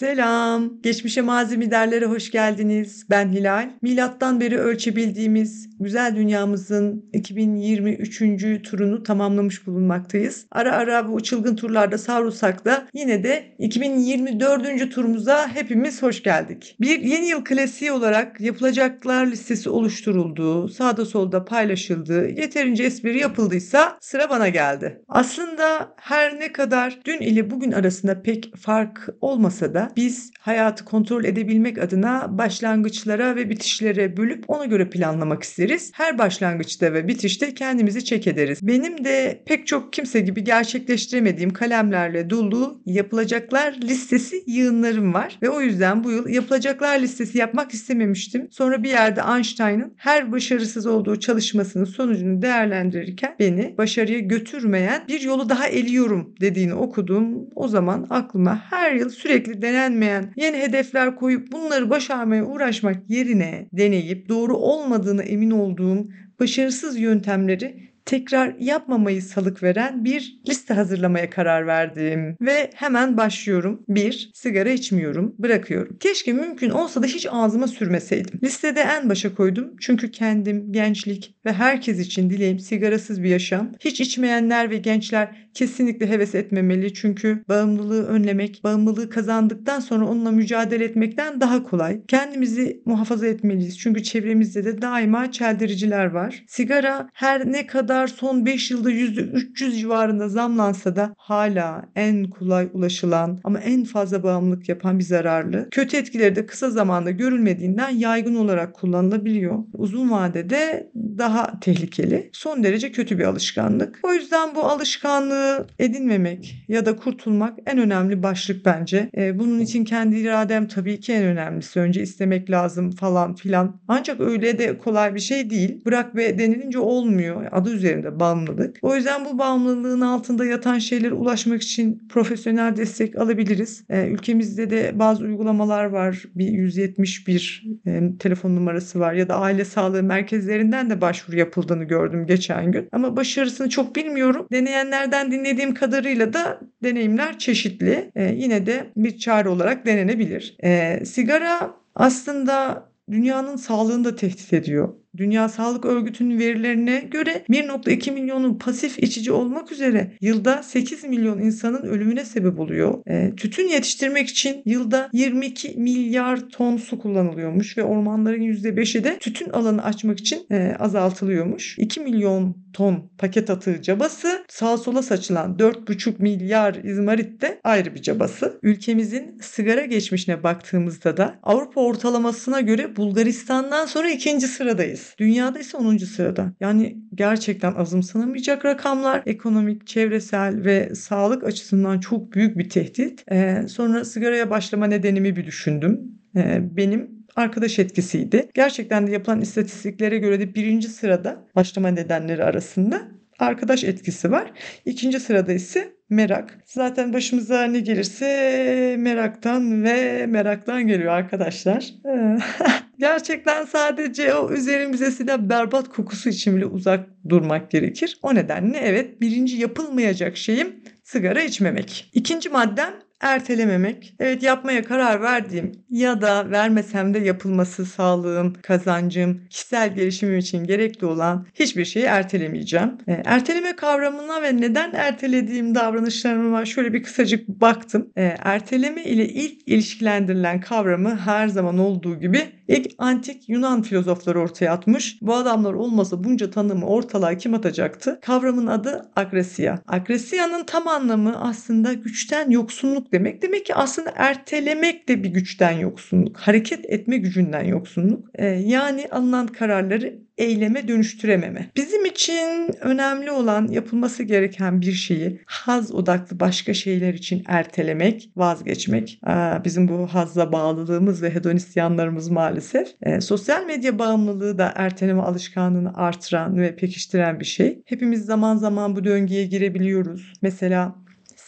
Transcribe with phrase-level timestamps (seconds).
[0.00, 0.82] Selam.
[0.82, 3.06] Geçmişe malzeme derlere hoş geldiniz.
[3.10, 3.70] Ben Hilal.
[3.82, 8.18] Milattan beri ölçebildiğimiz güzel dünyamızın 2023.
[8.62, 10.46] turunu tamamlamış bulunmaktayız.
[10.52, 14.94] Ara ara bu çılgın turlarda savrulsak da yine de 2024.
[14.94, 16.76] turumuza hepimiz hoş geldik.
[16.80, 24.30] Bir yeni yıl klasiği olarak yapılacaklar listesi oluşturuldu, sağda solda paylaşıldı, yeterince espri yapıldıysa sıra
[24.30, 25.02] bana geldi.
[25.08, 31.24] Aslında her ne kadar dün ile bugün arasında pek fark olmasa da biz hayatı kontrol
[31.24, 35.90] edebilmek adına başlangıçlara ve bitişlere bölüp ona göre planlamak isteriz.
[35.94, 38.58] Her başlangıçta ve bitişte kendimizi çek ederiz.
[38.62, 45.60] Benim de pek çok kimse gibi gerçekleştiremediğim kalemlerle dolu yapılacaklar listesi yığınlarım var ve o
[45.60, 48.48] yüzden bu yıl yapılacaklar listesi yapmak istememiştim.
[48.50, 55.48] Sonra bir yerde Einstein'ın her başarısız olduğu çalışmasının sonucunu değerlendirirken beni başarıya götürmeyen bir yolu
[55.48, 57.48] daha eliyorum dediğini okudum.
[57.54, 64.28] O zaman aklıma her yıl sürekli denenmeyen yeni hedefler koyup bunları başarmaya uğraşmak yerine deneyip
[64.28, 66.08] doğru olmadığını emin olduğum
[66.40, 72.36] başarısız yöntemleri tekrar yapmamayı salık veren bir liste hazırlamaya karar verdim.
[72.40, 73.82] Ve hemen başlıyorum.
[73.88, 74.30] 1.
[74.34, 75.34] Sigara içmiyorum.
[75.38, 75.96] Bırakıyorum.
[76.00, 78.40] Keşke mümkün olsa da hiç ağzıma sürmeseydim.
[78.42, 79.76] Listede en başa koydum.
[79.80, 83.72] Çünkü kendim, gençlik ve herkes için dileğim sigarasız bir yaşam.
[83.80, 86.94] Hiç içmeyenler ve gençler kesinlikle heves etmemeli.
[86.94, 92.00] Çünkü bağımlılığı önlemek, bağımlılığı kazandıktan sonra onunla mücadele etmekten daha kolay.
[92.08, 93.78] Kendimizi muhafaza etmeliyiz.
[93.78, 96.44] Çünkü çevremizde de daima çeldiriciler var.
[96.46, 102.68] Sigara her ne kadar kadar son 5 yılda %300 civarında zamlansa da hala en kolay
[102.72, 105.68] ulaşılan ama en fazla bağımlılık yapan bir zararlı.
[105.70, 109.58] Kötü etkileri de kısa zamanda görülmediğinden yaygın olarak kullanılabiliyor.
[109.72, 112.30] Uzun vadede daha tehlikeli.
[112.32, 114.00] Son derece kötü bir alışkanlık.
[114.02, 119.10] O yüzden bu alışkanlığı edinmemek ya da kurtulmak en önemli başlık bence.
[119.16, 121.80] E, bunun için kendi iradem tabii ki en önemlisi.
[121.80, 123.80] Önce istemek lazım falan filan.
[123.88, 125.84] Ancak öyle de kolay bir şey değil.
[125.84, 127.46] Bırak ve denilince olmuyor.
[127.52, 128.76] Adı üzerinde bağımlılık.
[128.82, 133.84] O yüzden bu bağımlılığın altında yatan şeylere ulaşmak için profesyonel destek alabiliriz.
[133.90, 136.22] E, ülkemizde de bazı uygulamalar var.
[136.34, 142.26] Bir 171 e, telefon numarası var ya da aile sağlığı merkezlerinden de başvuru yapıldığını gördüm
[142.26, 142.88] geçen gün.
[142.92, 144.46] Ama başarısını çok bilmiyorum.
[144.52, 148.10] Deneyenlerden dinlediğim kadarıyla da deneyimler çeşitli.
[148.14, 150.56] E, yine de bir çare olarak denenebilir.
[151.04, 154.88] Sigara aslında dünyanın sağlığını da tehdit ediyor.
[155.16, 161.82] Dünya Sağlık Örgütü'nün verilerine göre 1.2 milyonun pasif içici olmak üzere yılda 8 milyon insanın
[161.82, 163.02] ölümüne sebep oluyor.
[163.06, 169.50] E, tütün yetiştirmek için yılda 22 milyar ton su kullanılıyormuş ve ormanların %5'i de tütün
[169.50, 171.78] alanı açmak için e, azaltılıyormuş.
[171.78, 178.02] 2 milyon ton paket atığı cabası, sağ sola saçılan 4,5 milyar izmarit de ayrı bir
[178.02, 178.58] cabası.
[178.62, 185.14] Ülkemizin sigara geçmişine baktığımızda da Avrupa ortalamasına göre Bulgaristan'dan sonra ikinci sıradayız sıradayız.
[185.18, 185.96] Dünyada ise 10.
[185.96, 186.52] sırada.
[186.60, 189.22] Yani gerçekten azımsanamayacak rakamlar.
[189.26, 193.24] Ekonomik, çevresel ve sağlık açısından çok büyük bir tehdit.
[193.32, 196.00] Ee, sonra sigaraya başlama nedenimi bir düşündüm.
[196.36, 198.48] Ee, benim arkadaş etkisiydi.
[198.54, 203.02] Gerçekten de yapılan istatistiklere göre de birinci sırada başlama nedenleri arasında
[203.38, 204.52] arkadaş etkisi var.
[204.84, 206.58] İkinci sırada ise merak.
[206.64, 211.94] Zaten başımıza ne gelirse meraktan ve meraktan geliyor arkadaşlar.
[213.00, 218.18] Gerçekten sadece o üzerimize silah berbat kokusu için bile uzak durmak gerekir.
[218.22, 222.10] O nedenle evet birinci yapılmayacak şeyim sigara içmemek.
[222.14, 224.14] İkinci maddem ertelememek.
[224.18, 231.06] Evet yapmaya karar verdiğim ya da vermesem de yapılması sağlığım, kazancım, kişisel gelişimim için gerekli
[231.06, 232.92] olan hiçbir şeyi ertelemeyeceğim.
[233.08, 238.10] E, erteleme kavramına ve neden ertelediğim davranışlarıma şöyle bir kısacık baktım.
[238.16, 244.72] E, erteleme ile ilk ilişkilendirilen kavramı her zaman olduğu gibi ilk antik Yunan filozofları ortaya
[244.72, 245.18] atmış.
[245.22, 248.18] Bu adamlar olmasa bunca tanımı ortalığa kim atacaktı?
[248.22, 249.82] Kavramın adı agresiya.
[249.86, 253.42] Agresiya'nın tam anlamı aslında güçten yoksunluk demek.
[253.42, 256.36] Demek ki aslında ertelemek de bir güçten yoksunluk.
[256.36, 258.28] Hareket etme gücünden yoksunluk.
[258.34, 261.70] Ee, yani alınan kararları eyleme dönüştürememe.
[261.76, 269.20] Bizim için önemli olan yapılması gereken bir şeyi haz odaklı başka şeyler için ertelemek, vazgeçmek.
[269.64, 272.88] Bizim bu hazla bağlılığımız ve hedonist yanlarımız maalesef.
[273.02, 277.82] E, sosyal medya bağımlılığı da erteleme alışkanlığını artıran ve pekiştiren bir şey.
[277.86, 280.32] Hepimiz zaman zaman bu döngüye girebiliyoruz.
[280.42, 280.94] Mesela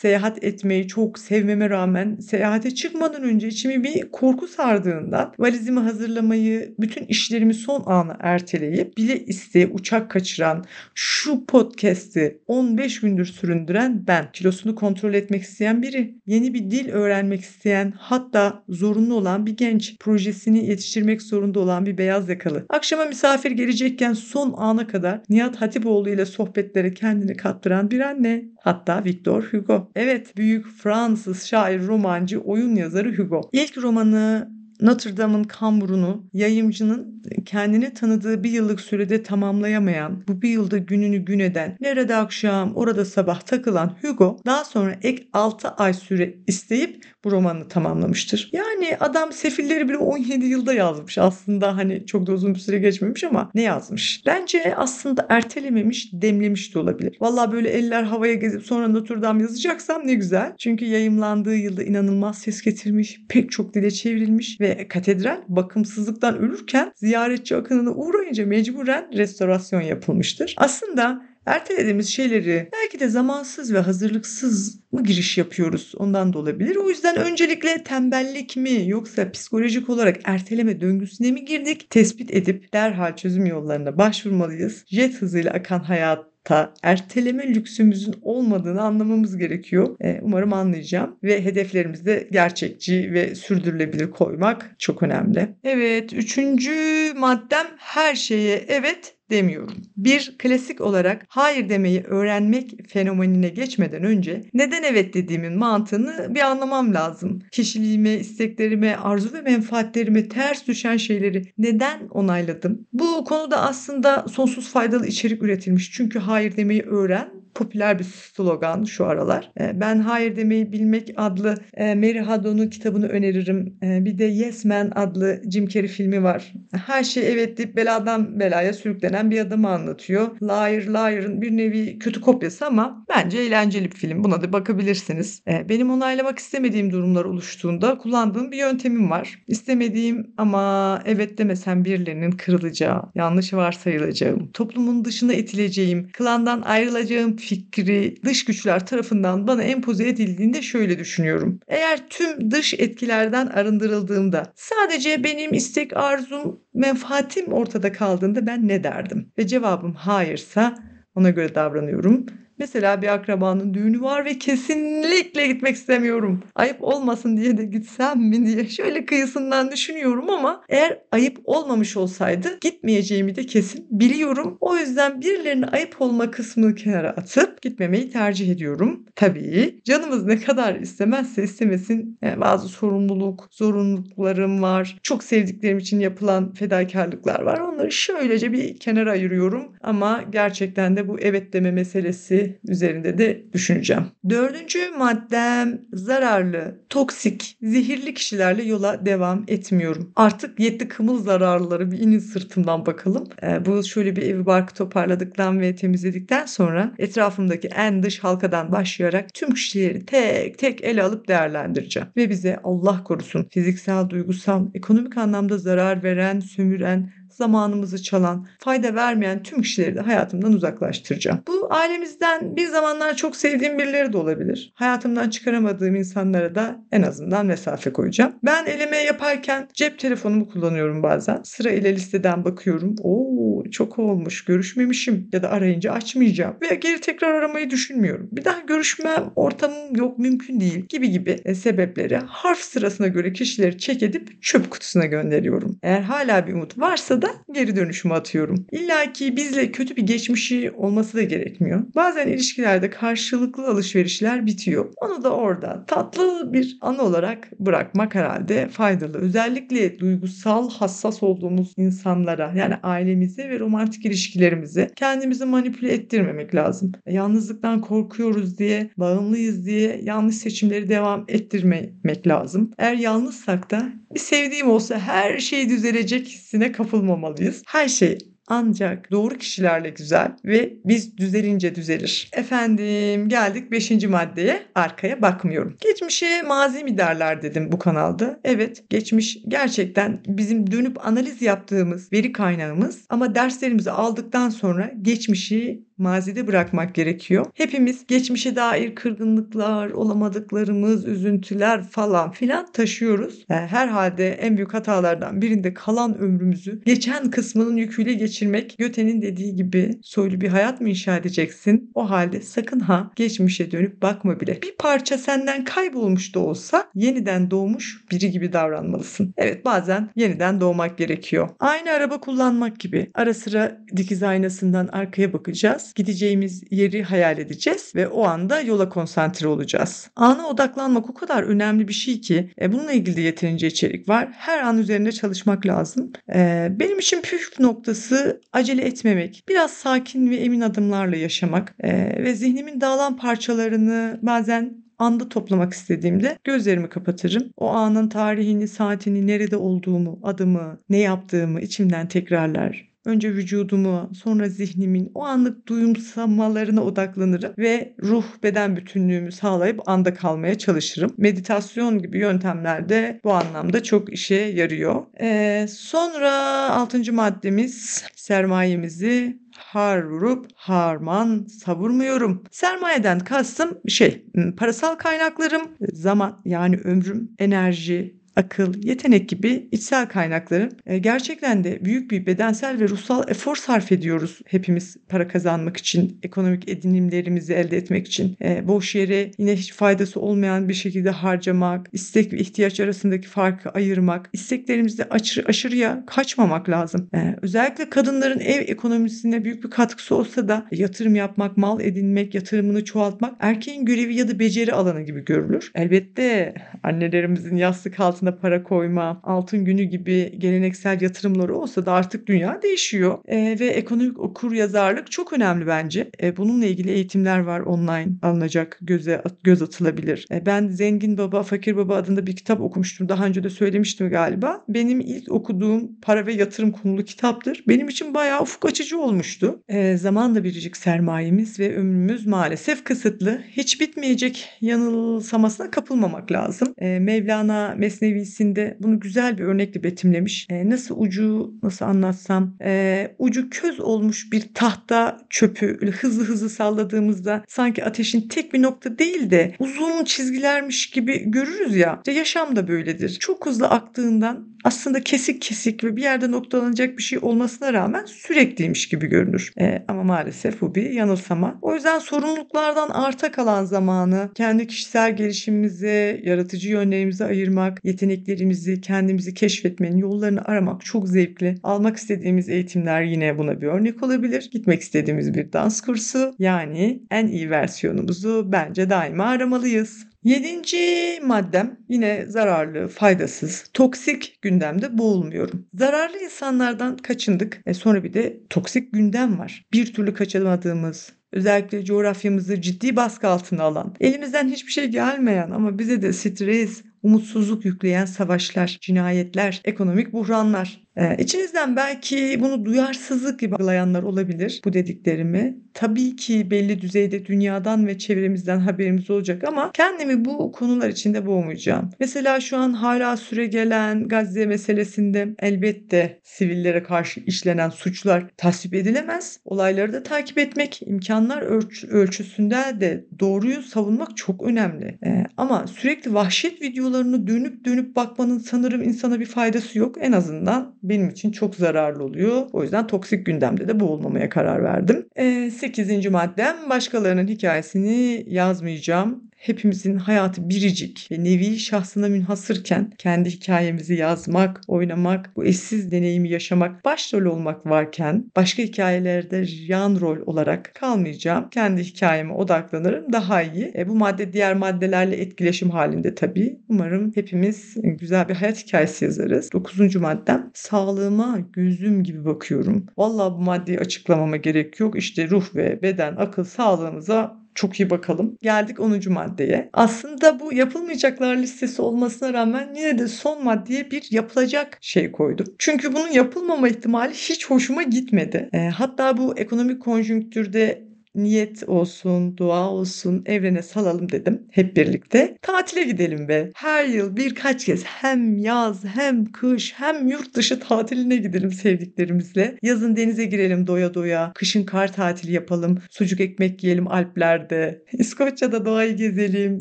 [0.03, 7.05] seyahat etmeyi çok sevmeme rağmen seyahate çıkmadan önce içimi bir korku sardığından valizimi hazırlamayı, bütün
[7.05, 10.65] işlerimi son ana erteleyip bile isteye uçak kaçıran,
[10.95, 14.33] şu podcast'i 15 gündür süründüren ben.
[14.33, 19.99] Kilosunu kontrol etmek isteyen biri, yeni bir dil öğrenmek isteyen, hatta zorunlu olan bir genç,
[19.99, 22.67] projesini yetiştirmek zorunda olan bir beyaz yakalı.
[22.69, 28.45] Akşama misafir gelecekken son ana kadar Nihat Hatipoğlu ile sohbetlere kendini kaptıran bir anne.
[28.61, 29.92] Hatta Victor Hugo.
[29.95, 33.41] Evet, büyük Fransız şair, romancı, oyun yazarı Hugo.
[33.53, 34.51] İlk romanı
[34.83, 41.39] Notre Dame'ın kamburunu yayımcının kendini tanıdığı bir yıllık sürede tamamlayamayan, bu bir yılda gününü gün
[41.39, 47.31] eden, nerede akşam orada sabah takılan Hugo daha sonra ek 6 ay süre isteyip bu
[47.31, 48.51] romanını tamamlamıştır.
[48.53, 51.19] Yani adam Sefilleri bile 17 yılda yazmış.
[51.19, 54.23] Aslında hani çok da uzun bir süre geçmemiş ama ne yazmış?
[54.27, 57.17] Bence aslında ertelememiş, demlemiş de olabilir.
[57.21, 60.53] Valla böyle eller havaya gezip sonra Notre Dame yazacaksam ne güzel.
[60.59, 67.57] Çünkü yayımlandığı yılda inanılmaz ses getirmiş, pek çok dile çevrilmiş ve katedral bakımsızlıktan ölürken ziyaretçi
[67.57, 70.55] akınına uğrayınca mecburen restorasyon yapılmıştır.
[70.59, 76.77] Aslında ertelediğimiz şeyleri belki de zamansız ve hazırlıksız mı giriş yapıyoruz ondan da olabilir.
[76.77, 83.17] O yüzden öncelikle tembellik mi yoksa psikolojik olarak erteleme döngüsüne mi girdik tespit edip derhal
[83.17, 84.85] çözüm yollarına başvurmalıyız.
[84.87, 89.97] Jet hızıyla akan hayat ta erteleme lüksümüzün olmadığını anlamamız gerekiyor.
[90.23, 95.49] Umarım anlayacağım ve hedeflerimizi gerçekçi ve sürdürülebilir koymak çok önemli.
[95.65, 96.73] Evet, üçüncü
[97.17, 99.77] maddem her şeye evet demiyorum.
[99.97, 106.95] Bir klasik olarak hayır demeyi öğrenmek fenomenine geçmeden önce neden evet dediğimin mantığını bir anlamam
[106.95, 107.43] lazım.
[107.53, 112.87] Kişiliğime, isteklerime, arzu ve menfaatlerime ters düşen şeyleri neden onayladım?
[112.93, 115.93] Bu konuda aslında sonsuz faydalı içerik üretilmiş.
[115.93, 119.53] Çünkü hayır demeyi öğren popüler bir slogan şu aralar.
[119.75, 123.79] Ben Hayır Demeyi Bilmek adlı Mary Hadon'un kitabını öneririm.
[123.83, 126.53] Bir de Yes Man adlı Jim Carrey filmi var.
[126.87, 130.29] Her şey evet deyip beladan belaya sürüklenen bir adamı anlatıyor.
[130.43, 134.25] Liar Liar'ın bir nevi kötü kopyası ama bence eğlenceli bir film.
[134.25, 135.43] Buna da bakabilirsiniz.
[135.69, 139.43] Benim onaylamak istemediğim durumlar oluştuğunda kullandığım bir yöntemim var.
[139.49, 148.45] İstemediğim ama evet demesem birilerinin kırılacağı, yanlış varsayılacağım, toplumun dışına itileceğim, klandan ayrılacağım fikri dış
[148.45, 151.61] güçler tarafından bana empoze edildiğinde şöyle düşünüyorum.
[151.69, 159.33] Eğer tüm dış etkilerden arındırıldığımda sadece benim istek, arzum, menfaatim ortada kaldığında ben ne derdim?
[159.39, 160.75] Ve cevabım hayırsa
[161.15, 162.27] ona göre davranıyorum
[162.63, 166.43] Mesela bir akrabanın düğünü var ve kesinlikle gitmek istemiyorum.
[166.55, 172.59] Ayıp olmasın diye de gitsem mi diye şöyle kıyısından düşünüyorum ama eğer ayıp olmamış olsaydı
[172.61, 174.59] gitmeyeceğimi de kesin biliyorum.
[174.61, 179.07] O yüzden birilerine ayıp olma kısmını kenara atıp gitmemeyi tercih ediyorum.
[179.15, 184.99] Tabii canımız ne kadar istemezse istemesin yani bazı sorumluluk, zorunluluklarım var.
[185.03, 187.61] Çok sevdiklerim için yapılan fedakarlıklar var.
[187.61, 194.03] Onları şöylece bir kenara ayırıyorum ama gerçekten de bu evet deme meselesi üzerinde de düşüneceğim.
[194.29, 200.13] Dördüncü maddem zararlı, toksik, zehirli kişilerle yola devam etmiyorum.
[200.17, 203.29] Artık yetti kımıl zararlıları bir inin sırtımdan bakalım.
[203.43, 209.35] Ee, bu şöyle bir evi barkı toparladıktan ve temizledikten sonra etrafımdaki en dış halkadan başlayarak
[209.35, 212.09] tüm kişileri tek tek ele alıp değerlendireceğim.
[212.17, 219.43] Ve bize Allah korusun fiziksel, duygusal, ekonomik anlamda zarar veren, sömüren, zamanımızı çalan, fayda vermeyen
[219.43, 221.43] tüm kişileri de hayatımdan uzaklaştıracağım.
[221.49, 224.73] Bu ailemizden bir zamanlar çok sevdiğim birileri de olabilir.
[224.75, 228.33] Hayatımdan çıkaramadığım insanlara da en azından mesafe koyacağım.
[228.45, 231.41] Ben eleme yaparken cep telefonumu kullanıyorum bazen.
[231.45, 232.97] Sıra ile listeden bakıyorum.
[233.03, 236.57] Oo çok olmuş görüşmemişim ya da arayınca açmayacağım.
[236.63, 238.29] Veya geri tekrar aramayı düşünmüyorum.
[238.33, 243.79] Bir daha görüşmem ortamım yok mümkün değil gibi gibi e, sebepleri harf sırasına göre kişileri
[243.79, 245.79] çek edip çöp kutusuna gönderiyorum.
[245.83, 248.67] Eğer hala bir umut varsa da geri dönüşümü atıyorum.
[248.73, 251.85] İlla ki bizle kötü bir geçmişi olması da gerekmiyor.
[251.95, 254.93] Bazen ilişkilerde karşılıklı alışverişler bitiyor.
[254.97, 259.19] Onu da orada tatlı bir anı olarak bırakmak herhalde faydalı.
[259.19, 266.93] Özellikle duygusal hassas olduğumuz insanlara yani ailemize ve romantik ilişkilerimize kendimizi manipüle ettirmemek lazım.
[267.07, 272.71] Yalnızlıktan korkuyoruz diye, bağımlıyız diye yanlış seçimleri devam ettirmemek lazım.
[272.79, 276.73] Eğer yalnızsak da bir sevdiğim olsa her şey düzelecek hissine
[277.13, 277.63] kapılmamalıyız.
[277.67, 282.31] Her şey ancak doğru kişilerle güzel ve biz düzelince düzelir.
[282.33, 283.91] Efendim geldik 5.
[283.91, 285.77] maddeye arkaya bakmıyorum.
[285.81, 288.41] Geçmişe mazi mi derler dedim bu kanalda.
[288.45, 296.47] Evet geçmiş gerçekten bizim dönüp analiz yaptığımız veri kaynağımız ama derslerimizi aldıktan sonra geçmişi mazide
[296.47, 297.47] bırakmak gerekiyor.
[297.55, 303.45] Hepimiz geçmişe dair kırgınlıklar, olamadıklarımız, üzüntüler falan filan taşıyoruz.
[303.49, 308.75] Yani herhalde en büyük hatalardan birinde kalan ömrümüzü geçen kısmının yüküyle geçirmek.
[308.79, 311.91] Göte'nin dediği gibi soylu bir hayat mı inşa edeceksin?
[311.95, 314.63] O halde sakın ha geçmişe dönüp bakma bile.
[314.63, 319.35] Bir parça senden kaybolmuş da olsa yeniden doğmuş biri gibi davranmalısın.
[319.37, 321.49] Evet bazen yeniden doğmak gerekiyor.
[321.61, 323.11] Aynı araba kullanmak gibi.
[323.15, 325.92] Ara sıra dikiz aynasından arkaya bakacağız.
[325.95, 330.11] Gideceğimiz yeri hayal edeceğiz ve o anda yola konsantre olacağız.
[330.17, 334.29] Ana odaklanmak o kadar önemli bir şey ki e, bununla ilgili de yeterince içerik var.
[334.33, 336.13] Her an üzerinde çalışmak lazım.
[336.35, 339.45] E, benim için püf noktası acele etmemek.
[339.49, 346.39] Biraz sakin ve emin adımlarla yaşamak e, ve zihnimin dağılan parçalarını bazen anda toplamak istediğimde
[346.45, 347.51] gözlerimi kapatırım.
[347.57, 352.92] O anın tarihini, saatini, nerede olduğumu, adımı, ne yaptığımı içimden tekrarlar.
[353.05, 360.59] Önce vücudumu, sonra zihnimin o anlık duyumsamalarına odaklanırım ve ruh beden bütünlüğümü sağlayıp anda kalmaya
[360.59, 361.15] çalışırım.
[361.17, 362.89] Meditasyon gibi yöntemler
[363.25, 365.03] bu anlamda çok işe yarıyor.
[365.21, 366.33] Ee, sonra
[366.71, 372.45] altıncı maddemiz sermayemizi har vurup harman savurmuyorum.
[372.51, 380.99] Sermayeden kastım şey parasal kaynaklarım, zaman yani ömrüm, enerji, akıl, yetenek gibi içsel kaynakların e,
[380.99, 386.69] gerçekten de büyük bir bedensel ve ruhsal efor sarf ediyoruz hepimiz para kazanmak için, ekonomik
[386.69, 388.37] edinimlerimizi elde etmek için.
[388.43, 393.71] E, boş yere yine hiç faydası olmayan bir şekilde harcamak, istek ve ihtiyaç arasındaki farkı
[393.71, 397.09] ayırmak, isteklerimizde aşırı, aşırıya kaçmamak lazım.
[397.15, 402.85] E, özellikle kadınların ev ekonomisine büyük bir katkısı olsa da yatırım yapmak, mal edinmek, yatırımını
[402.85, 405.71] çoğaltmak erkeğin görevi ya da beceri alanı gibi görülür.
[405.75, 412.27] Elbette annelerimizin yastık altında altına para koyma, altın günü gibi geleneksel yatırımları olsa da artık
[412.27, 413.19] dünya değişiyor.
[413.27, 416.11] E, ve ekonomik okur yazarlık çok önemli bence.
[416.23, 420.27] E, bununla ilgili eğitimler var online alınacak, göze göz atılabilir.
[420.33, 423.09] E, ben Zengin Baba, Fakir Baba adında bir kitap okumuştum.
[423.09, 424.65] Daha önce de söylemiştim galiba.
[424.69, 427.65] Benim ilk okuduğum para ve yatırım konulu kitaptır.
[427.69, 429.63] Benim için bayağı ufuk açıcı olmuştu.
[429.69, 433.43] E, zamanla biricik sermayemiz ve ömrümüz maalesef kısıtlı.
[433.51, 436.75] Hiç bitmeyecek yanılsamasına kapılmamak lazım.
[436.79, 440.47] E, Mevlana Mesnevi seviyesinde bunu güzel bir örnekle betimlemiş.
[440.51, 447.45] E, nasıl ucu nasıl anlatsam e, ucu köz olmuş bir tahta çöpü hızlı hızlı salladığımızda
[447.49, 451.97] sanki ateşin tek bir nokta değil de uzun çizgilermiş gibi görürüz ya.
[451.97, 453.17] İşte yaşam da böyledir.
[453.21, 458.89] Çok hızlı aktığından aslında kesik kesik ve bir yerde noktalanacak bir şey olmasına rağmen sürekliymiş
[458.89, 459.53] gibi görünür.
[459.61, 461.59] E, ama maalesef bu bir yanılsama.
[461.63, 469.97] O yüzden sorumluluklardan arta kalan zamanı kendi kişisel gelişimimize, yaratıcı yönlerimize ayırmak, yeteneklerimizi, kendimizi keşfetmenin
[469.97, 471.55] yollarını aramak çok zevkli.
[471.63, 474.51] Almak istediğimiz eğitimler yine buna bir örnek olabilir.
[474.53, 480.12] Gitmek istediğimiz bir dans kursu yani en iyi versiyonumuzu bence daima aramalıyız.
[480.25, 485.67] Yedinci maddem yine zararlı, faydasız, toksik gündemde boğulmuyorum.
[485.75, 487.61] Zararlı insanlardan kaçındık.
[487.67, 489.67] E sonra bir de toksik gündem var.
[489.73, 496.03] Bir türlü kaçamadığımız, özellikle coğrafyamızı ciddi baskı altına alan, elimizden hiçbir şey gelmeyen ama bize
[496.03, 500.83] de stres, umutsuzluk yükleyen savaşlar, cinayetler, ekonomik buhranlar.
[500.97, 505.57] Ee, içinizden belki bunu duyarsızlık gibi algılayanlar olabilir bu dediklerimi.
[505.75, 511.91] Tabii ki belli düzeyde dünyadan ve çevremizden haberimiz olacak ama kendimi bu konular içinde boğmayacağım.
[512.01, 519.41] Mesela şu an hala süre gelen Gazze meselesinde elbette sivillere karşı işlenen suçlar tasvip edilemez.
[519.45, 524.99] Olayları da takip etmek, imkanlar ölç- ölçüsünde de doğruyu savunmak çok önemli.
[525.07, 529.97] Ee, ama sürekli vahşet videolarını dönüp dönüp bakmanın sanırım insana bir faydası yok.
[530.01, 532.47] En azından benim için çok zararlı oluyor.
[532.53, 535.07] O yüzden toksik gündemde de boğulmamaya karar verdim.
[535.17, 536.07] E, 8.
[536.07, 545.31] maddem başkalarının hikayesini yazmayacağım hepimizin hayatı biricik ve nevi şahsına münhasırken kendi hikayemizi yazmak, oynamak,
[545.37, 551.51] bu eşsiz deneyimi yaşamak, başrol olmak varken başka hikayelerde yan rol olarak kalmayacağım.
[551.51, 553.73] Kendi hikayeme odaklanırım daha iyi.
[553.77, 556.61] E, bu madde diğer maddelerle etkileşim halinde tabii.
[556.69, 559.53] Umarım hepimiz güzel bir hayat hikayesi yazarız.
[559.53, 562.87] Dokuzuncu maddem sağlığıma gözüm gibi bakıyorum.
[562.99, 564.99] Vallahi bu maddeyi açıklamama gerek yok.
[564.99, 568.37] İşte ruh ve beden, akıl sağlığımıza çok iyi bakalım.
[568.43, 569.01] Geldik 10.
[569.07, 569.71] maddeye.
[569.73, 575.47] Aslında bu yapılmayacaklar listesi olmasına rağmen yine de son maddeye bir yapılacak şey koydum.
[575.59, 578.49] Çünkü bunun yapılmama ihtimali hiç hoşuma gitmedi.
[578.53, 585.37] E, hatta bu ekonomik konjonktürde niyet olsun, dua olsun, evrene salalım dedim hep birlikte.
[585.43, 586.51] Tatile gidelim be.
[586.55, 592.57] Her yıl birkaç kez hem yaz hem kış hem yurt dışı tatiline gidelim sevdiklerimizle.
[592.63, 594.33] Yazın denize girelim doya doya.
[594.35, 595.79] Kışın kar tatili yapalım.
[595.91, 597.85] Sucuk ekmek yiyelim Alplerde.
[597.93, 599.59] İskoçya'da doğayı gezelim.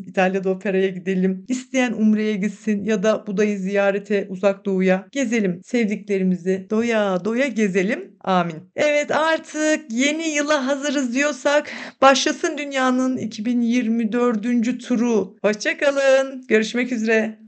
[0.06, 1.44] İtalya'da operaya gidelim.
[1.48, 5.60] İsteyen Umre'ye gitsin ya da Buda'yı ziyarete uzak doğuya gezelim.
[5.64, 8.12] Sevdiklerimizi doya doya gezelim.
[8.24, 8.56] Amin.
[8.76, 14.86] Evet artık yeni yıla hazırız diyorsak başlasın dünyanın 2024.
[14.86, 15.36] turu.
[15.42, 16.44] Hoşçakalın.
[16.48, 17.41] Görüşmek üzere.